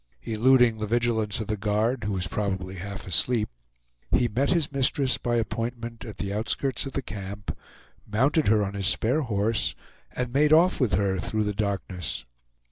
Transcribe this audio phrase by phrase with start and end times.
[0.23, 3.49] Eluding the vigilance of the guard, who was probably half asleep,
[4.11, 7.55] he met his mistress by appointment at the outskirts of the camp,
[8.11, 9.75] mounted her on his spare horse,
[10.15, 12.25] and made off with her through the darkness.